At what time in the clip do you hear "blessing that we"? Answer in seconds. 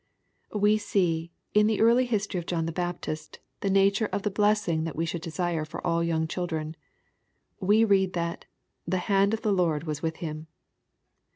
4.31-5.05